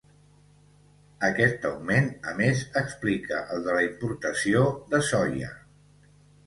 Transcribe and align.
Aquest 1.27 1.67
augment, 1.71 2.09
a 2.31 2.35
més, 2.41 2.65
explica 2.83 3.43
el 3.57 3.63
de 3.69 3.77
la 3.79 3.87
importació 3.91 4.67
de 4.95 5.05
soia. 5.15 5.57